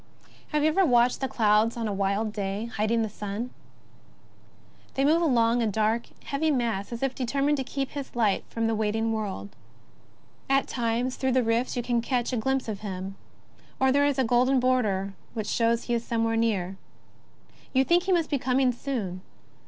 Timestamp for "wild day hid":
1.93-2.89